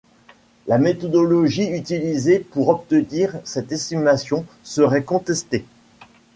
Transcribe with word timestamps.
La 0.65 0.79
méthodologie 0.79 1.69
utilisée 1.69 2.39
pour 2.39 2.69
obtenir 2.69 3.39
cette 3.43 3.71
estimation 3.71 4.47
serait 4.63 5.03
contestée. 5.03 5.63